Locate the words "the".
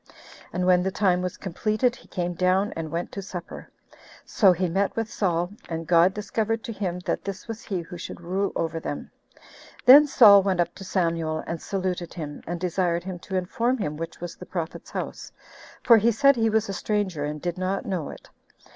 0.81-0.89, 14.35-14.47